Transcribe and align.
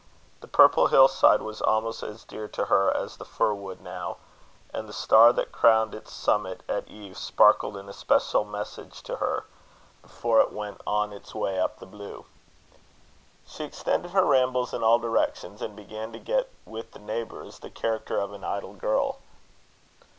The 0.39 0.47
purple 0.47 0.87
hill 0.87 1.07
side 1.07 1.43
was 1.43 1.61
almost 1.61 2.01
as 2.01 2.23
dear 2.23 2.47
to 2.47 2.65
her 2.65 2.89
as 2.89 3.17
the 3.17 3.23
fir 3.23 3.53
wood 3.53 3.81
now; 3.81 4.17
and 4.73 4.89
the 4.89 4.93
star 4.93 5.31
that 5.33 5.51
crowned 5.51 5.93
its 5.93 6.11
summit 6.11 6.63
at 6.67 6.87
eve, 6.87 7.15
sparkled 7.15 7.77
an 7.77 7.87
especial 7.87 8.43
message 8.43 9.03
to 9.03 9.17
her, 9.17 9.45
before 10.01 10.41
it 10.41 10.51
went 10.51 10.81
on 10.87 11.13
its 11.13 11.35
way 11.35 11.59
up 11.59 11.77
the 11.77 11.85
blue. 11.85 12.25
She 13.45 13.63
extended 13.63 14.09
her 14.09 14.25
rambles 14.25 14.73
in 14.73 14.81
all 14.83 14.97
directions, 14.97 15.61
and 15.61 15.75
began 15.75 16.11
to 16.13 16.19
get 16.19 16.49
with 16.65 16.93
the 16.93 16.99
neighbours 16.99 17.59
the 17.59 17.69
character 17.69 18.17
of 18.19 18.33
an 18.33 18.43
idle 18.43 18.73
girl. 18.73 19.19